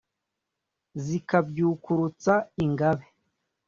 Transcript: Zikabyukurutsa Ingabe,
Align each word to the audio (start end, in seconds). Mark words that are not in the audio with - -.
Zikabyukurutsa 1.03 2.33
Ingabe, 2.65 3.05